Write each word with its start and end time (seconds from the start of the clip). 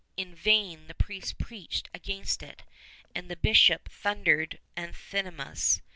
In 0.17 0.33
vain 0.33 0.87
the 0.87 0.95
priests 0.95 1.31
preached 1.31 1.87
against 1.93 2.41
it, 2.41 2.63
and 3.13 3.29
the 3.29 3.35
bishop 3.37 3.87
thundered 3.87 4.57
anathemas. 4.75 5.83